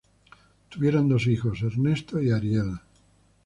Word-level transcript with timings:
Tuvieron 0.69 1.07
dos 1.09 1.27
hijos, 1.27 1.61
Ernesto 1.61 2.19
y 2.23 2.31
Ariel. 2.31 2.71